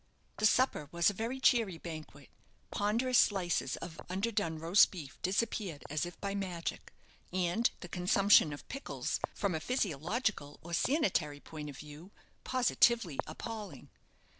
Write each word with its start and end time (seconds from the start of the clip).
The 0.37 0.47
supper 0.47 0.89
was 0.91 1.11
a 1.11 1.13
very 1.13 1.39
cheery 1.39 1.77
banquet; 1.77 2.31
ponderous 2.71 3.19
slices 3.19 3.77
of 3.77 4.01
underdone 4.09 4.57
roast 4.57 4.89
beef 4.89 5.21
disappeared 5.21 5.83
as 5.91 6.07
if 6.07 6.19
by 6.19 6.33
magic, 6.33 6.91
and 7.31 7.69
the 7.81 7.87
consumption 7.87 8.51
of 8.51 8.67
pickles, 8.67 9.19
from 9.35 9.53
a 9.53 9.59
physiological 9.59 10.57
or 10.63 10.73
sanitary 10.73 11.39
point 11.39 11.69
of 11.69 11.77
view, 11.77 12.09
positively 12.43 13.19
appalling. 13.27 13.89